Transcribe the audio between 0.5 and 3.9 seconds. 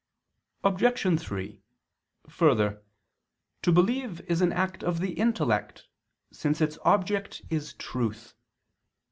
Obj. 3: Further, to